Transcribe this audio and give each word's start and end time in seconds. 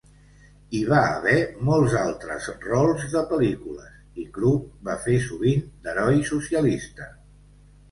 Hi 0.77 0.79
va 0.91 1.01
haver 1.09 1.35
molts 1.67 1.93
altres 2.03 2.47
rols 2.63 3.05
de 3.17 3.23
pel·lícules, 3.33 3.93
i 4.25 4.27
Krug 4.39 4.67
va 4.89 4.99
fer 5.07 5.21
sovint 5.29 5.65
d'heroi 5.87 6.21
socialista. 6.35 7.13